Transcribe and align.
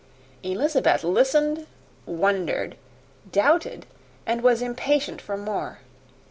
Elizabeth 0.41 1.03
listened, 1.03 1.67
wondered, 2.07 2.75
doubted, 3.31 3.85
and 4.25 4.41
was 4.41 4.63
impatient 4.63 5.21
for 5.21 5.37
more. 5.37 5.81